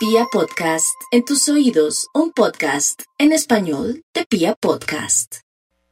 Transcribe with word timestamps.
Pia 0.00 0.24
Podcast, 0.32 0.98
en 1.10 1.26
tus 1.26 1.46
oídos, 1.50 2.08
un 2.14 2.32
podcast 2.32 3.02
en 3.18 3.32
español 3.32 4.02
de 4.14 4.24
Pia 4.24 4.54
Podcast. 4.54 5.40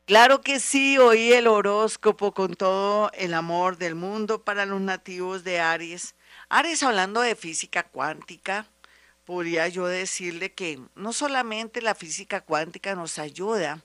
Claro 0.07 0.41
que 0.41 0.61
sí, 0.61 0.96
hoy 0.96 1.34
el 1.34 1.46
horóscopo 1.46 2.32
con 2.32 2.54
todo 2.54 3.10
el 3.12 3.34
amor 3.34 3.76
del 3.76 3.94
mundo 3.96 4.44
para 4.44 4.64
los 4.64 4.80
nativos 4.80 5.44
de 5.44 5.60
Aries. 5.60 6.14
Aries 6.48 6.82
hablando 6.82 7.21
de 7.21 7.36
física 7.36 7.82
cuántica, 7.82 8.66
podría 9.26 9.68
yo 9.68 9.86
decirle 9.86 10.54
que 10.54 10.80
no 10.95 11.12
solamente 11.12 11.82
la 11.82 11.95
física 11.95 12.40
cuántica 12.40 12.95
nos 12.95 13.18
ayuda 13.18 13.82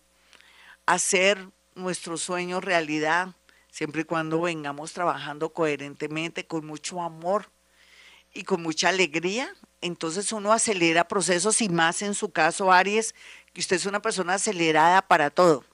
a 0.86 0.94
hacer 0.94 1.50
nuestro 1.76 2.16
sueño 2.16 2.62
realidad, 2.62 3.36
siempre 3.70 4.04
y 4.04 4.06
cuando 4.06 4.40
vengamos 4.40 4.94
trabajando 4.94 5.52
coherentemente, 5.52 6.48
con 6.48 6.66
mucho 6.66 7.02
amor 7.02 7.50
y 8.34 8.44
con 8.44 8.64
mucha 8.64 8.88
alegría, 8.88 9.54
entonces 9.84 10.32
uno 10.32 10.54
acelera 10.54 11.08
procesos 11.08 11.62
y 11.62 11.70
más 11.70 12.02
en 12.02 12.14
su 12.14 12.32
caso, 12.32 12.72
Aries, 12.72 13.14
que 13.54 13.62
usted 13.62 13.76
es 13.76 13.86
una 13.86 14.02
persona 14.02 14.36
acelerada 14.36 15.02
para 15.02 15.30
todo, 15.30 15.66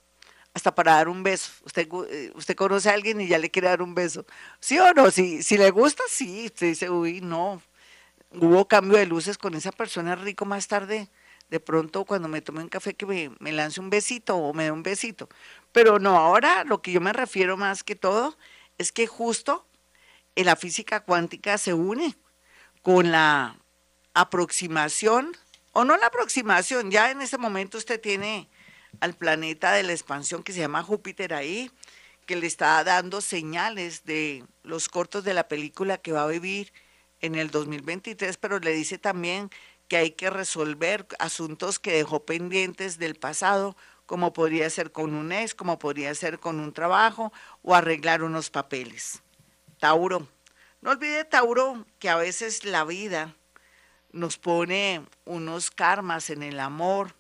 hasta 0.54 0.74
para 0.74 0.94
dar 0.96 1.10
un 1.10 1.24
beso. 1.24 1.52
Usted, 1.64 1.88
eh, 2.10 2.32
usted 2.36 2.56
conoce 2.56 2.90
a 2.90 2.94
alguien 2.94 3.22
y 3.22 3.28
ya 3.28 3.38
le 3.38 3.52
quiere 3.52 3.70
dar 3.70 3.82
un 3.82 3.96
beso. 3.96 4.26
¿Sí 4.60 4.80
o 4.80 4.94
no? 4.94 5.12
Si, 5.12 5.44
si 5.44 5.58
le 5.58 5.70
gusta, 5.72 6.04
sí. 6.10 6.46
Usted 6.48 6.68
dice, 6.68 6.90
uy, 6.90 7.22
no. 7.22 7.62
Hubo 8.32 8.68
cambio 8.68 8.98
de 8.98 9.06
luces 9.06 9.38
con 9.38 9.56
esa 9.56 9.72
persona 9.72 10.16
rico 10.16 10.46
más 10.46 10.68
tarde. 10.68 11.10
De 11.50 11.60
pronto, 11.60 12.06
cuando 12.06 12.28
me 12.28 12.42
tome 12.42 12.62
un 12.62 12.70
café, 12.70 12.96
que 12.96 13.06
me, 13.06 13.32
me 13.40 13.52
lance 13.52 13.80
un 13.80 13.90
besito 13.90 14.38
o 14.38 14.54
me 14.54 14.66
dé 14.66 14.72
un 14.72 14.84
besito. 14.84 15.30
Pero 15.72 16.00
no, 16.00 16.18
ahora 16.18 16.64
lo 16.64 16.82
que 16.82 16.92
yo 16.92 17.02
me 17.02 17.14
refiero 17.14 17.58
más 17.58 17.84
que 17.84 17.96
todo 17.96 18.38
es 18.78 18.92
que 18.92 19.08
justo 19.08 19.68
en 20.36 20.46
la 20.46 20.56
física 20.56 21.02
cuántica 21.02 21.58
se 21.58 21.74
une 21.74 22.16
con 22.82 23.12
la 23.12 23.59
aproximación, 24.22 25.36
o 25.72 25.86
no 25.86 25.98
la 25.98 26.08
aproximación, 26.08 26.92
ya 26.92 27.12
en 27.12 27.22
ese 27.22 27.38
momento 27.38 27.78
usted 27.78 28.02
tiene 28.02 28.50
al 29.00 29.14
planeta 29.14 29.72
de 29.72 29.84
la 29.84 29.94
expansión 29.94 30.44
que 30.44 30.54
se 30.54 30.60
llama 30.60 30.84
Júpiter 30.84 31.34
ahí, 31.34 31.72
que 32.26 32.36
le 32.36 32.48
está 32.48 32.84
dando 32.84 33.22
señales 33.22 34.04
de 34.04 34.44
los 34.64 34.90
cortos 34.90 35.24
de 35.24 35.34
la 35.34 35.48
película 35.48 35.98
que 35.98 36.12
va 36.12 36.24
a 36.24 36.28
vivir 36.28 36.74
en 37.22 37.36
el 37.36 37.50
2023, 37.50 38.38
pero 38.38 38.60
le 38.60 38.72
dice 38.74 38.98
también 38.98 39.50
que 39.88 39.98
hay 39.98 40.12
que 40.12 40.30
resolver 40.30 41.08
asuntos 41.18 41.80
que 41.80 41.92
dejó 41.92 42.26
pendientes 42.26 43.00
del 43.00 43.16
pasado, 43.16 43.76
como 44.06 44.34
podría 44.34 44.70
ser 44.70 44.92
con 44.92 45.14
un 45.14 45.32
ex, 45.32 45.56
como 45.56 45.80
podría 45.80 46.14
ser 46.14 46.40
con 46.40 46.60
un 46.60 46.74
trabajo 46.74 47.32
o 47.62 47.74
arreglar 47.74 48.24
unos 48.24 48.50
papeles. 48.50 49.22
Tauro. 49.80 50.28
No 50.82 50.92
olvide, 50.92 51.26
Tauro, 51.26 51.86
que 52.00 52.10
a 52.10 52.16
veces 52.16 52.64
la 52.64 52.86
vida 52.86 53.36
nos 54.12 54.38
pone 54.38 55.06
unos 55.26 55.72
karmas 55.72 56.30
en 56.30 56.44
el 56.44 56.60
amor 56.60 57.16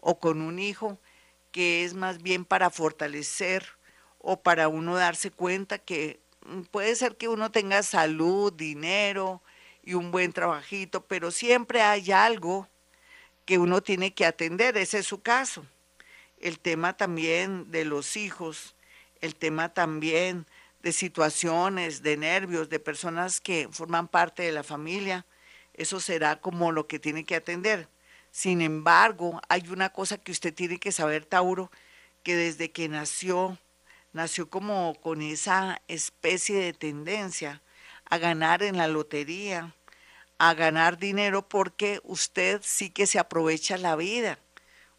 o 0.00 0.18
con 0.18 0.40
un 0.40 0.58
hijo 0.58 0.98
que 1.50 1.84
es 1.84 1.94
más 1.94 2.22
bien 2.22 2.44
para 2.44 2.70
fortalecer 2.70 3.66
o 4.18 4.42
para 4.42 4.68
uno 4.68 4.96
darse 4.96 5.30
cuenta 5.30 5.78
que 5.78 6.20
mm, 6.44 6.62
puede 6.62 6.94
ser 6.96 7.16
que 7.16 7.28
uno 7.28 7.50
tenga 7.50 7.82
salud, 7.82 8.52
dinero 8.52 9.42
y 9.82 9.94
un 9.94 10.10
buen 10.10 10.32
trabajito, 10.32 11.04
pero 11.04 11.30
siempre 11.30 11.80
hay 11.80 12.12
algo 12.12 12.68
que 13.44 13.58
uno 13.58 13.80
tiene 13.80 14.12
que 14.12 14.26
atender, 14.26 14.76
ese 14.76 14.98
es 14.98 15.06
su 15.06 15.22
caso. 15.22 15.64
El 16.38 16.58
tema 16.58 16.96
también 16.96 17.70
de 17.70 17.84
los 17.84 18.16
hijos, 18.16 18.74
el 19.20 19.36
tema 19.36 19.72
también 19.72 20.46
de 20.82 20.92
situaciones, 20.92 22.02
de 22.02 22.16
nervios, 22.16 22.68
de 22.68 22.80
personas 22.80 23.40
que 23.40 23.68
forman 23.70 24.08
parte 24.08 24.42
de 24.42 24.52
la 24.52 24.62
familia, 24.62 25.24
eso 25.76 26.00
será 26.00 26.40
como 26.40 26.72
lo 26.72 26.86
que 26.86 26.98
tiene 26.98 27.24
que 27.24 27.36
atender. 27.36 27.88
Sin 28.30 28.60
embargo, 28.60 29.40
hay 29.48 29.68
una 29.68 29.90
cosa 29.90 30.18
que 30.18 30.32
usted 30.32 30.52
tiene 30.52 30.78
que 30.78 30.92
saber, 30.92 31.24
Tauro, 31.24 31.70
que 32.22 32.36
desde 32.36 32.70
que 32.70 32.88
nació, 32.88 33.58
nació 34.12 34.50
como 34.50 34.94
con 35.00 35.22
esa 35.22 35.80
especie 35.88 36.58
de 36.58 36.72
tendencia 36.72 37.62
a 38.04 38.18
ganar 38.18 38.62
en 38.62 38.76
la 38.76 38.88
lotería, 38.88 39.74
a 40.38 40.54
ganar 40.54 40.98
dinero, 40.98 41.48
porque 41.48 42.00
usted 42.04 42.60
sí 42.62 42.90
que 42.90 43.06
se 43.06 43.18
aprovecha 43.18 43.78
la 43.78 43.96
vida. 43.96 44.38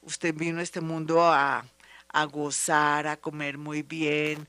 Usted 0.01 0.34
vino 0.34 0.59
a 0.59 0.63
este 0.63 0.81
mundo 0.81 1.24
a, 1.24 1.66
a 2.09 2.24
gozar, 2.25 3.07
a 3.07 3.18
comer 3.18 3.57
muy 3.57 3.84
bien, 3.84 4.47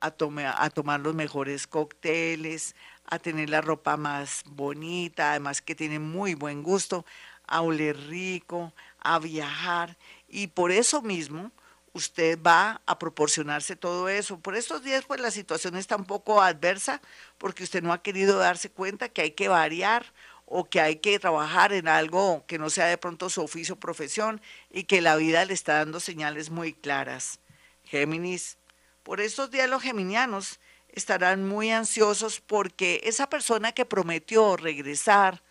a, 0.00 0.70
tomar 0.70 1.00
los 1.00 1.14
mejores 1.14 1.66
cócteles, 1.66 2.74
a 3.06 3.18
tener 3.18 3.50
la 3.50 3.60
ropa 3.60 3.96
más 3.96 4.42
bonita, 4.46 5.30
además 5.30 5.62
que 5.62 5.74
tiene 5.74 5.98
muy 5.98 6.34
buen 6.34 6.62
gusto, 6.62 7.04
a 7.46 7.60
oler 7.60 7.96
rico, 8.08 8.72
a 9.00 9.18
viajar. 9.18 9.96
Y 10.28 10.48
por 10.48 10.72
eso 10.72 11.02
mismo 11.02 11.50
usted 11.92 12.38
va 12.40 12.80
a 12.86 12.98
proporcionarse 12.98 13.76
todo 13.76 14.08
eso. 14.08 14.38
Por 14.38 14.56
estos 14.56 14.82
días 14.82 15.04
pues 15.06 15.20
la 15.20 15.30
situación 15.30 15.76
está 15.76 15.96
un 15.96 16.04
poco 16.04 16.40
adversa 16.40 17.00
porque 17.38 17.64
usted 17.64 17.82
no 17.82 17.92
ha 17.92 18.02
querido 18.02 18.38
darse 18.38 18.70
cuenta 18.70 19.08
que 19.08 19.22
hay 19.22 19.30
que 19.32 19.48
variar 19.48 20.06
o 20.46 20.64
que 20.64 20.80
hay 20.80 20.96
que 20.96 21.18
trabajar 21.18 21.72
en 21.72 21.88
algo 21.88 22.44
que 22.46 22.58
no 22.58 22.70
sea 22.70 22.86
de 22.86 22.98
pronto 22.98 23.30
su 23.30 23.42
oficio 23.42 23.74
o 23.74 23.80
profesión 23.80 24.40
y 24.70 24.84
que 24.84 25.00
la 25.00 25.16
vida 25.16 25.44
le 25.44 25.54
está 25.54 25.74
dando 25.74 26.00
señales 26.00 26.50
muy 26.50 26.72
claras. 26.72 27.38
Géminis, 27.84 28.56
por 29.02 29.20
estos 29.20 29.50
días 29.50 29.68
los 29.68 29.82
geminianos 29.82 30.60
estarán 30.88 31.46
muy 31.46 31.70
ansiosos 31.70 32.40
porque 32.40 33.00
esa 33.04 33.28
persona 33.28 33.72
que 33.72 33.84
prometió 33.84 34.56
regresar 34.56 35.42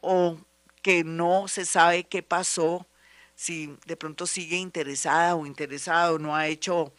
o 0.00 0.38
que 0.82 1.04
no 1.04 1.48
se 1.48 1.64
sabe 1.66 2.04
qué 2.04 2.22
pasó, 2.22 2.86
si 3.34 3.76
de 3.86 3.96
pronto 3.96 4.26
sigue 4.26 4.56
interesada 4.56 5.34
o 5.34 5.46
interesado, 5.46 6.18
no 6.18 6.34
ha 6.34 6.46
hecho 6.46 6.92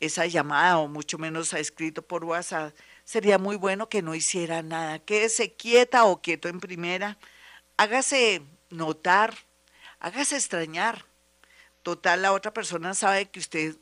esa 0.00 0.26
llamada 0.26 0.78
o 0.78 0.88
mucho 0.88 1.18
menos 1.18 1.54
ha 1.54 1.58
escrito 1.58 2.02
por 2.02 2.24
WhatsApp, 2.24 2.74
sería 3.04 3.38
muy 3.38 3.56
bueno 3.56 3.88
que 3.88 4.02
no 4.02 4.14
hiciera 4.14 4.62
nada, 4.62 4.98
quédese 4.98 5.54
quieta 5.54 6.04
o 6.04 6.20
quieto 6.20 6.48
en 6.48 6.60
primera, 6.60 7.18
hágase 7.76 8.42
notar, 8.70 9.34
hágase 10.00 10.36
extrañar. 10.36 11.06
Total, 11.82 12.20
la 12.20 12.32
otra 12.32 12.52
persona 12.52 12.94
sabe 12.94 13.30
que 13.30 13.38
usted 13.38 13.76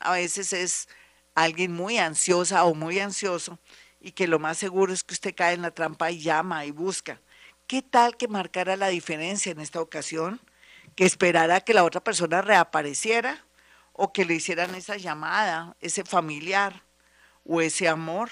a 0.00 0.12
veces 0.12 0.52
es 0.52 0.88
alguien 1.34 1.72
muy 1.72 1.98
ansiosa 1.98 2.64
o 2.64 2.74
muy 2.74 2.98
ansioso 3.00 3.58
y 4.00 4.12
que 4.12 4.26
lo 4.26 4.38
más 4.38 4.58
seguro 4.58 4.92
es 4.92 5.04
que 5.04 5.14
usted 5.14 5.34
cae 5.34 5.54
en 5.54 5.62
la 5.62 5.70
trampa 5.70 6.10
y 6.10 6.20
llama 6.20 6.64
y 6.64 6.70
busca. 6.70 7.20
¿Qué 7.66 7.82
tal 7.82 8.16
que 8.16 8.28
marcara 8.28 8.76
la 8.76 8.88
diferencia 8.88 9.52
en 9.52 9.60
esta 9.60 9.80
ocasión? 9.80 10.40
Que 10.96 11.04
esperara 11.04 11.60
que 11.60 11.74
la 11.74 11.84
otra 11.84 12.02
persona 12.02 12.42
reapareciera 12.42 13.44
o 13.92 14.12
que 14.12 14.24
le 14.24 14.34
hicieran 14.34 14.74
esa 14.74 14.96
llamada, 14.96 15.76
ese 15.80 16.04
familiar 16.04 16.82
o 17.44 17.60
ese 17.60 17.88
amor, 17.88 18.30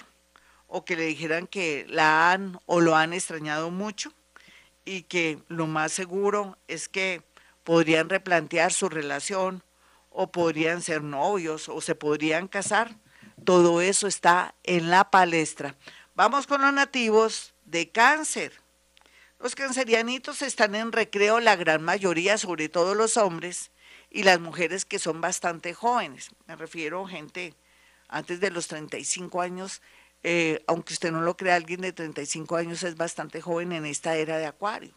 o 0.66 0.84
que 0.84 0.96
le 0.96 1.04
dijeran 1.04 1.46
que 1.46 1.86
la 1.88 2.30
han 2.30 2.60
o 2.66 2.80
lo 2.80 2.94
han 2.94 3.12
extrañado 3.12 3.70
mucho 3.70 4.12
y 4.84 5.02
que 5.02 5.42
lo 5.48 5.66
más 5.66 5.92
seguro 5.92 6.58
es 6.68 6.88
que 6.88 7.22
podrían 7.64 8.08
replantear 8.08 8.72
su 8.72 8.88
relación 8.88 9.62
o 10.10 10.30
podrían 10.32 10.82
ser 10.82 11.02
novios 11.02 11.68
o 11.68 11.80
se 11.80 11.94
podrían 11.94 12.48
casar. 12.48 12.96
Todo 13.44 13.80
eso 13.80 14.06
está 14.06 14.54
en 14.64 14.90
la 14.90 15.10
palestra. 15.10 15.76
Vamos 16.14 16.46
con 16.46 16.60
los 16.60 16.72
nativos 16.72 17.54
de 17.64 17.90
cáncer. 17.90 18.52
Los 19.38 19.54
cancerianitos 19.54 20.42
están 20.42 20.74
en 20.74 20.90
recreo, 20.90 21.38
la 21.38 21.54
gran 21.54 21.82
mayoría, 21.82 22.38
sobre 22.38 22.68
todo 22.68 22.94
los 22.94 23.16
hombres 23.16 23.70
y 24.10 24.24
las 24.24 24.40
mujeres 24.40 24.84
que 24.84 24.98
son 24.98 25.20
bastante 25.20 25.74
jóvenes. 25.74 26.30
Me 26.46 26.56
refiero 26.56 27.04
a 27.04 27.08
gente 27.08 27.54
antes 28.08 28.40
de 28.40 28.50
los 28.50 28.66
35 28.66 29.40
años, 29.40 29.80
eh, 30.24 30.64
aunque 30.66 30.94
usted 30.94 31.12
no 31.12 31.20
lo 31.20 31.36
crea, 31.36 31.54
alguien 31.54 31.82
de 31.82 31.92
35 31.92 32.56
años 32.56 32.82
es 32.82 32.96
bastante 32.96 33.40
joven 33.40 33.72
en 33.72 33.86
esta 33.86 34.16
era 34.16 34.38
de 34.38 34.46
acuario. 34.46 34.94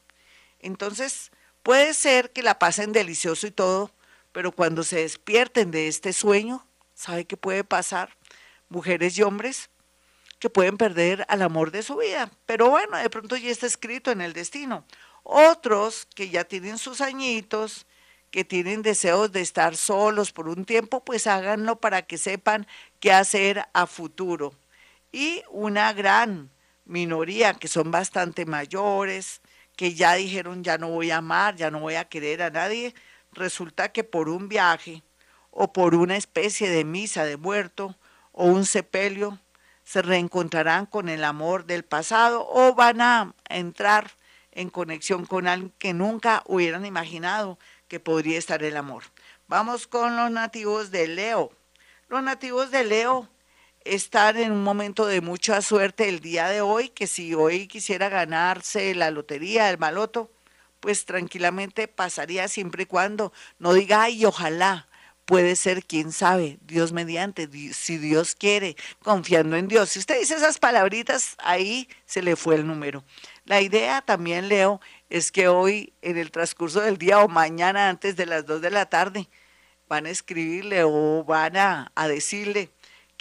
Entonces, 0.59 1.31
puede 1.61 1.93
ser 1.93 2.31
que 2.31 2.41
la 2.41 2.57
pasen 2.57 2.93
delicioso 2.93 3.45
y 3.47 3.51
todo, 3.51 3.91
pero 4.31 4.51
cuando 4.51 4.83
se 4.83 4.97
despierten 4.97 5.71
de 5.71 5.87
este 5.87 6.13
sueño, 6.13 6.65
¿sabe 6.93 7.25
qué 7.25 7.37
puede 7.37 7.63
pasar? 7.63 8.15
Mujeres 8.69 9.17
y 9.17 9.23
hombres 9.23 9.69
que 10.39 10.49
pueden 10.49 10.77
perder 10.77 11.25
al 11.27 11.43
amor 11.43 11.71
de 11.71 11.83
su 11.83 11.97
vida. 11.97 12.31
Pero 12.45 12.69
bueno, 12.69 12.97
de 12.97 13.09
pronto 13.09 13.35
ya 13.35 13.51
está 13.51 13.67
escrito 13.67 14.11
en 14.11 14.21
el 14.21 14.33
destino. 14.33 14.85
Otros 15.23 16.07
que 16.15 16.29
ya 16.29 16.45
tienen 16.45 16.79
sus 16.79 16.99
añitos, 16.99 17.85
que 18.31 18.43
tienen 18.43 18.81
deseos 18.81 19.31
de 19.31 19.41
estar 19.41 19.75
solos 19.75 20.31
por 20.31 20.47
un 20.47 20.65
tiempo, 20.65 21.03
pues 21.03 21.27
háganlo 21.27 21.79
para 21.79 22.01
que 22.01 22.17
sepan 22.17 22.65
qué 22.99 23.11
hacer 23.11 23.65
a 23.73 23.85
futuro. 23.85 24.53
Y 25.11 25.43
una 25.51 25.93
gran 25.93 26.49
minoría 26.85 27.53
que 27.53 27.67
son 27.67 27.91
bastante 27.91 28.45
mayores, 28.45 29.41
que 29.75 29.93
ya 29.93 30.15
dijeron 30.15 30.63
ya 30.63 30.77
no 30.77 30.89
voy 30.89 31.11
a 31.11 31.17
amar, 31.17 31.55
ya 31.55 31.69
no 31.69 31.81
voy 31.81 31.95
a 31.95 32.05
querer 32.05 32.41
a 32.41 32.49
nadie, 32.49 32.95
resulta 33.31 33.91
que 33.91 34.03
por 34.03 34.29
un 34.29 34.49
viaje 34.49 35.03
o 35.49 35.73
por 35.73 35.95
una 35.95 36.17
especie 36.17 36.69
de 36.69 36.83
misa 36.83 37.25
de 37.25 37.37
muerto 37.37 37.95
o 38.31 38.45
un 38.45 38.65
sepelio 38.65 39.39
se 39.83 40.01
reencontrarán 40.01 40.85
con 40.85 41.09
el 41.09 41.23
amor 41.23 41.65
del 41.65 41.83
pasado 41.83 42.47
o 42.49 42.73
van 42.73 43.01
a 43.01 43.33
entrar 43.49 44.11
en 44.51 44.69
conexión 44.69 45.25
con 45.25 45.47
alguien 45.47 45.73
que 45.77 45.93
nunca 45.93 46.43
hubieran 46.45 46.85
imaginado 46.85 47.57
que 47.87 47.99
podría 47.99 48.37
estar 48.37 48.63
el 48.63 48.77
amor. 48.77 49.03
Vamos 49.47 49.87
con 49.87 50.15
los 50.15 50.31
nativos 50.31 50.91
de 50.91 51.07
Leo. 51.07 51.51
Los 52.07 52.23
nativos 52.23 52.71
de 52.71 52.83
Leo 52.83 53.29
están 53.83 54.37
en 54.37 54.51
un 54.51 54.63
momento 54.63 55.05
de 55.05 55.21
mucha 55.21 55.61
suerte 55.61 56.07
el 56.07 56.19
día 56.19 56.47
de 56.47 56.61
hoy, 56.61 56.89
que 56.89 57.07
si 57.07 57.33
hoy 57.33 57.67
quisiera 57.67 58.09
ganarse 58.09 58.93
la 58.95 59.11
lotería, 59.11 59.69
el 59.69 59.77
maloto, 59.77 60.29
pues 60.81 61.05
tranquilamente 61.05 61.87
pasaría 61.87 62.49
siempre 62.49 62.83
y 62.83 62.87
cuando 62.87 63.31
no 63.59 63.73
diga, 63.73 64.03
ay, 64.03 64.25
ojalá, 64.25 64.89
puede 65.25 65.55
ser, 65.55 65.85
quién 65.85 66.11
sabe, 66.11 66.57
Dios 66.61 66.91
mediante, 66.91 67.47
si 67.73 67.97
Dios 67.97 68.35
quiere, 68.35 68.75
confiando 69.01 69.55
en 69.55 69.69
Dios. 69.69 69.89
Si 69.89 69.99
usted 69.99 70.19
dice 70.19 70.35
esas 70.35 70.59
palabritas, 70.59 71.35
ahí 71.37 71.87
se 72.05 72.21
le 72.21 72.35
fue 72.35 72.55
el 72.55 72.67
número. 72.67 73.05
La 73.45 73.61
idea 73.61 74.01
también, 74.01 74.49
Leo, 74.49 74.81
es 75.09 75.31
que 75.31 75.47
hoy, 75.47 75.93
en 76.01 76.17
el 76.17 76.31
transcurso 76.31 76.81
del 76.81 76.97
día 76.97 77.19
o 77.19 77.29
mañana 77.29 77.87
antes 77.87 78.17
de 78.17 78.25
las 78.25 78.45
2 78.45 78.61
de 78.61 78.71
la 78.71 78.87
tarde, 78.87 79.29
van 79.87 80.05
a 80.05 80.09
escribirle 80.09 80.83
o 80.83 81.23
van 81.23 81.55
a, 81.55 81.91
a 81.95 82.07
decirle, 82.07 82.69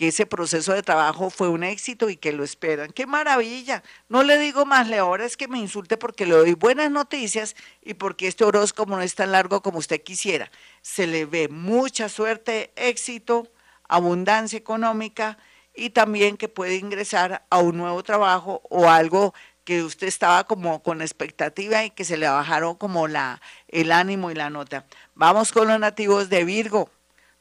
que 0.00 0.08
ese 0.08 0.25
proceso 0.25 0.73
de 0.73 0.82
trabajo 0.82 1.29
fue 1.29 1.50
un 1.50 1.62
éxito 1.62 2.08
y 2.08 2.17
que 2.17 2.32
lo 2.32 2.43
esperan. 2.43 2.91
¡Qué 2.91 3.06
maravilla! 3.06 3.82
No 4.08 4.23
le 4.23 4.38
digo 4.38 4.64
más, 4.64 4.88
le 4.88 4.97
ahora 4.97 5.26
es 5.26 5.37
que 5.37 5.47
me 5.47 5.58
insulte 5.58 5.99
porque 5.99 6.25
le 6.25 6.32
doy 6.32 6.55
buenas 6.55 6.91
noticias 6.91 7.55
y 7.82 7.93
porque 7.93 8.26
este 8.26 8.44
horóscopo 8.44 8.97
no 8.97 9.02
es 9.02 9.14
tan 9.14 9.31
largo 9.31 9.61
como 9.61 9.76
usted 9.76 10.02
quisiera. 10.02 10.50
Se 10.81 11.06
le 11.06 11.26
ve 11.26 11.49
mucha 11.49 12.08
suerte, 12.08 12.73
éxito, 12.76 13.52
abundancia 13.91 14.58
económica 14.58 15.37
y 15.75 15.91
también 15.91 16.38
que 16.38 16.49
puede 16.49 16.76
ingresar 16.76 17.44
a 17.50 17.58
un 17.58 17.76
nuevo 17.76 18.03
trabajo 18.03 18.62
o 18.70 18.88
algo 18.88 19.35
que 19.64 19.82
usted 19.82 20.06
estaba 20.06 20.44
como 20.44 20.82
con 20.82 21.03
expectativa 21.03 21.85
y 21.85 21.91
que 21.91 22.06
se 22.06 22.17
le 22.17 22.26
bajaron 22.26 22.75
como 22.76 23.06
la, 23.06 23.43
el 23.69 23.93
ánimo 23.93 24.31
y 24.31 24.35
la 24.35 24.49
nota. 24.49 24.87
Vamos 25.14 25.53
con 25.53 25.69
los 25.69 25.79
nativos 25.79 26.31
de 26.31 26.44
Virgo. 26.44 26.91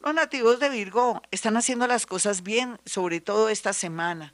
Los 0.02 0.14
nativos 0.14 0.62
de 0.62 0.70
Virgo 0.70 1.22
están 1.30 1.58
haciendo 1.58 1.86
las 1.86 2.06
cosas 2.06 2.42
bien, 2.42 2.80
sobre 2.86 3.20
todo 3.20 3.50
esta 3.50 3.74
semana, 3.74 4.34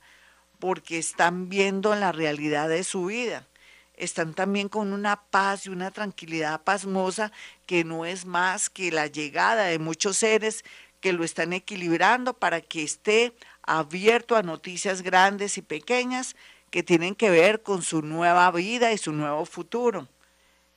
porque 0.60 1.00
están 1.00 1.50
viendo 1.50 1.96
la 1.96 2.12
realidad 2.12 2.70
de 2.70 2.84
su 2.84 3.06
vida. 3.06 3.48
Están 3.96 4.36
también 4.36 4.70
con 4.70 4.94
una 4.94 5.24
paz 5.24 5.66
y 5.66 5.70
una 5.70 5.90
tranquilidad 5.90 6.62
pasmosa 6.62 7.32
que 7.66 7.84
no 7.84 8.06
es 8.06 8.26
más 8.28 8.70
que 8.70 8.92
la 8.92 9.08
llegada 9.08 9.64
de 9.64 9.80
muchos 9.80 10.18
seres 10.18 10.64
que 11.00 11.14
lo 11.14 11.24
están 11.24 11.52
equilibrando 11.52 12.36
para 12.36 12.62
que 12.62 12.84
esté 12.84 13.36
abierto 13.64 14.36
a 14.36 14.44
noticias 14.44 15.02
grandes 15.02 15.58
y 15.58 15.64
pequeñas 15.64 16.36
que 16.70 16.84
tienen 16.84 17.16
que 17.16 17.32
ver 17.32 17.64
con 17.64 17.82
su 17.82 18.04
nueva 18.04 18.52
vida 18.52 18.94
y 18.94 19.00
su 19.00 19.14
nuevo 19.14 19.46
futuro. 19.46 20.08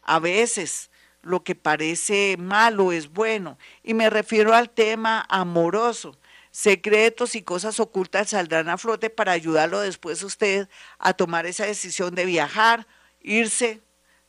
A 0.01 0.19
veces 0.19 0.91
lo 1.23 1.43
que 1.45 1.55
parece 1.55 2.37
malo 2.39 2.93
es 2.93 3.11
bueno. 3.11 3.59
Y 3.83 3.95
me 3.95 4.11
refiero 4.11 4.55
al 4.55 4.71
tema 4.71 5.27
amoroso. 5.29 6.17
Secretos 6.51 7.35
y 7.35 7.43
cosas 7.43 7.79
ocultas 7.79 8.31
saldrán 8.31 8.69
a 8.69 8.79
flote 8.79 9.11
para 9.11 9.33
ayudarlo 9.33 9.81
después 9.81 10.23
usted 10.23 10.69
a 10.99 11.13
tomar 11.13 11.47
esa 11.47 11.67
decisión 11.67 12.15
de 12.15 12.25
viajar, 12.25 12.87
irse, 13.21 13.81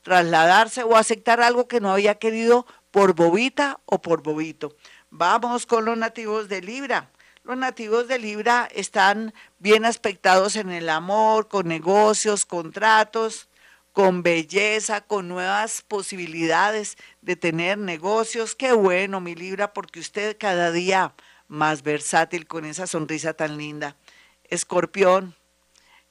trasladarse 0.03 0.83
o 0.83 0.95
aceptar 0.95 1.41
algo 1.41 1.67
que 1.67 1.79
no 1.79 1.91
había 1.91 2.15
querido 2.15 2.65
por 2.91 3.13
bobita 3.15 3.79
o 3.85 4.01
por 4.01 4.21
bobito. 4.21 4.75
Vamos 5.09 5.65
con 5.65 5.85
los 5.85 5.97
nativos 5.97 6.49
de 6.49 6.61
Libra. 6.61 7.09
Los 7.43 7.57
nativos 7.57 8.07
de 8.07 8.19
Libra 8.19 8.67
están 8.75 9.33
bien 9.57 9.85
aspectados 9.85 10.55
en 10.55 10.69
el 10.69 10.89
amor, 10.89 11.47
con 11.47 11.67
negocios, 11.67 12.45
contratos, 12.45 13.49
con 13.93 14.23
belleza, 14.23 15.01
con 15.01 15.27
nuevas 15.27 15.81
posibilidades 15.81 16.97
de 17.21 17.35
tener 17.35 17.77
negocios. 17.77 18.55
Qué 18.55 18.73
bueno, 18.73 19.19
mi 19.21 19.35
Libra, 19.35 19.73
porque 19.73 19.99
usted 19.99 20.37
cada 20.39 20.71
día 20.71 21.13
más 21.47 21.83
versátil 21.83 22.47
con 22.47 22.65
esa 22.65 22.87
sonrisa 22.87 23.33
tan 23.33 23.57
linda. 23.57 23.97
Escorpión. 24.45 25.35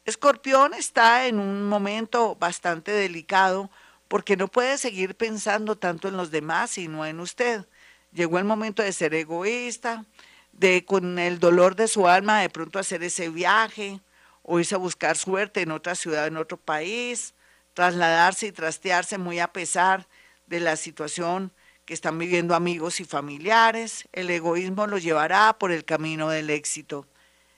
Escorpión 0.04 0.74
está 0.74 1.26
en 1.26 1.38
un 1.38 1.68
momento 1.68 2.34
bastante 2.36 2.92
delicado 2.92 3.70
porque 4.08 4.36
no 4.36 4.48
puede 4.48 4.78
seguir 4.78 5.14
pensando 5.14 5.76
tanto 5.76 6.08
en 6.08 6.16
los 6.16 6.30
demás 6.30 6.70
sino 6.70 7.06
en 7.06 7.20
usted. 7.20 7.66
Llegó 8.12 8.38
el 8.38 8.44
momento 8.44 8.82
de 8.82 8.92
ser 8.92 9.14
egoísta, 9.14 10.06
de 10.52 10.84
con 10.84 11.18
el 11.18 11.38
dolor 11.38 11.76
de 11.76 11.88
su 11.88 12.08
alma 12.08 12.40
de 12.40 12.48
pronto 12.48 12.78
hacer 12.78 13.02
ese 13.02 13.28
viaje 13.28 14.00
o 14.42 14.58
irse 14.58 14.74
a 14.74 14.78
buscar 14.78 15.16
suerte 15.16 15.60
en 15.60 15.70
otra 15.70 15.94
ciudad, 15.94 16.26
en 16.26 16.38
otro 16.38 16.56
país, 16.56 17.34
trasladarse 17.78 18.48
y 18.48 18.50
trastearse 18.50 19.18
muy 19.18 19.38
a 19.38 19.52
pesar 19.52 20.08
de 20.48 20.58
la 20.58 20.74
situación 20.74 21.52
que 21.84 21.94
están 21.94 22.18
viviendo 22.18 22.56
amigos 22.56 22.98
y 22.98 23.04
familiares. 23.04 24.08
El 24.10 24.30
egoísmo 24.30 24.88
lo 24.88 24.98
llevará 24.98 25.56
por 25.60 25.70
el 25.70 25.84
camino 25.84 26.28
del 26.28 26.50
éxito. 26.50 27.06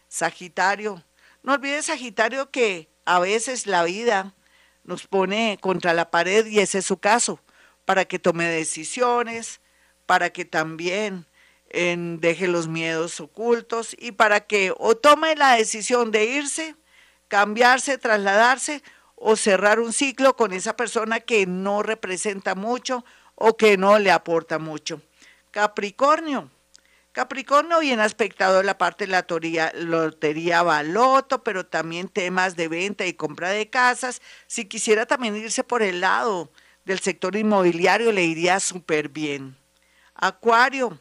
Sagitario, 0.09 1.03
no 1.43 1.55
olvides 1.55 1.87
Sagitario 1.87 2.51
que 2.51 2.91
a 3.07 3.19
veces 3.19 3.67
la 3.67 3.83
vida 3.83 4.35
nos 4.85 5.07
pone 5.07 5.57
contra 5.59 5.95
la 5.95 6.11
pared 6.11 6.45
y 6.45 6.59
ese 6.59 6.81
es 6.81 6.85
su 6.85 6.99
caso, 6.99 7.41
para 7.87 8.05
que 8.05 8.19
tome 8.19 8.45
decisiones, 8.45 9.63
para 10.05 10.29
que 10.29 10.45
también 10.45 11.25
deje 11.73 12.47
los 12.47 12.69
miedos 12.69 13.21
ocultos 13.21 13.97
y 13.99 14.13
para 14.13 14.41
que 14.41 14.75
o 14.77 14.95
tome 14.99 15.35
la 15.35 15.57
decisión 15.57 16.11
de 16.11 16.27
irse, 16.27 16.77
cambiarse, 17.29 17.97
trasladarse 17.97 18.83
o 19.23 19.37
cerrar 19.37 19.79
un 19.79 19.93
ciclo 19.93 20.35
con 20.35 20.53
esa 20.53 20.77
persona 20.77 21.21
que 21.21 21.47
no 21.47 21.83
representa 21.83 22.55
mucho 22.55 23.05
o 23.35 23.57
que 23.57 23.77
no 23.77 23.99
le 23.99 24.11
aporta 24.11 24.59
mucho. 24.59 25.03
Capricornio. 25.51 26.51
Capricornio 27.13 27.81
bien 27.81 28.01
aspectado 28.01 28.63
la 28.63 28.79
parte 28.79 29.05
de 29.05 29.11
la 29.11 29.21
lotería, 29.21 29.73
lotería 29.75 30.63
baloto, 30.63 31.45
pero 31.45 31.67
también 31.67 32.09
temas 32.09 32.57
de 32.57 32.69
venta 32.69 33.05
y 33.05 33.13
compra 33.13 33.51
de 33.51 33.69
casas. 33.69 34.23
Si 34.47 34.65
quisiera 34.65 35.05
también 35.05 35.37
irse 35.37 35.65
por 35.65 35.83
el 35.83 36.01
lado 36.01 36.51
del 36.85 37.01
sector 37.01 37.37
inmobiliario, 37.37 38.13
le 38.13 38.25
iría 38.25 38.59
súper 38.59 39.11
bien. 39.11 39.57
Acuario, 40.15 40.99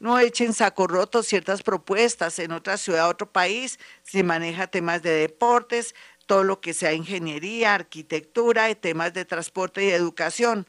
no 0.00 0.18
echen 0.18 0.54
saco 0.54 0.86
roto 0.86 1.22
ciertas 1.22 1.62
propuestas 1.62 2.38
en 2.38 2.52
otra 2.52 2.78
ciudad, 2.78 3.08
otro 3.08 3.30
país, 3.30 3.78
si 4.02 4.22
maneja 4.22 4.66
temas 4.66 5.02
de 5.02 5.10
deportes, 5.10 5.94
todo 6.30 6.44
lo 6.44 6.60
que 6.60 6.74
sea 6.74 6.92
ingeniería, 6.92 7.74
arquitectura 7.74 8.70
y 8.70 8.76
temas 8.76 9.12
de 9.12 9.24
transporte 9.24 9.84
y 9.84 9.90
educación. 9.90 10.64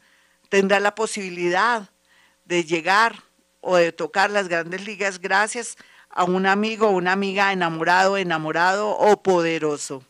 Tendrá 0.50 0.80
la 0.80 0.96
posibilidad 0.96 1.88
de 2.46 2.64
llegar 2.64 3.22
o 3.60 3.76
de 3.76 3.92
tocar 3.92 4.32
las 4.32 4.48
grandes 4.48 4.84
ligas 4.88 5.20
gracias 5.20 5.78
a 6.10 6.24
un 6.24 6.48
amigo 6.48 6.88
o 6.88 6.94
una 6.94 7.12
amiga 7.12 7.54
enamorado, 7.54 8.18
enamorado 8.18 8.90
o 8.90 9.22
poderoso. 9.22 10.04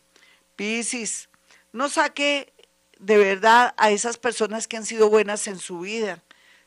Piscis, 0.56 1.28
no 1.70 1.90
saque 1.90 2.54
de 2.98 3.18
verdad 3.18 3.74
a 3.76 3.90
esas 3.90 4.16
personas 4.16 4.66
que 4.66 4.78
han 4.78 4.86
sido 4.86 5.10
buenas 5.10 5.46
en 5.48 5.58
su 5.58 5.80
vida. 5.80 6.22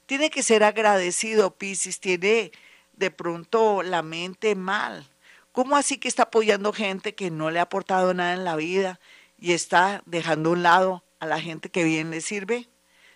Tiene 0.06 0.30
que 0.30 0.44
ser 0.44 0.64
agradecido, 0.64 1.56
Piscis, 1.56 2.00
tiene 2.00 2.52
de 2.94 3.10
pronto 3.10 3.82
la 3.82 4.04
mente 4.04 4.54
mal 4.54 5.10
¿Cómo 5.56 5.78
así 5.78 5.98
que 6.00 6.10
está 6.10 6.24
apoyando 6.24 6.74
gente 6.74 7.16
que 7.16 7.32
no 7.32 7.50
le 7.50 7.60
ha 7.60 7.62
aportado 7.62 8.14
nada 8.14 8.34
en 8.34 8.44
la 8.44 8.58
vida 8.58 9.00
y 9.40 9.54
está 9.54 10.04
dejando 10.06 10.50
a 10.50 10.52
un 10.52 10.64
lado 10.64 11.06
a 11.22 11.26
la 11.26 11.40
gente 11.40 11.72
que 11.72 11.86
bien 11.86 12.12
le 12.12 12.20
sirve? 12.20 12.68